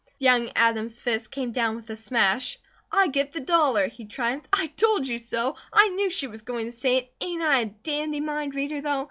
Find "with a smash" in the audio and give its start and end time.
1.75-2.57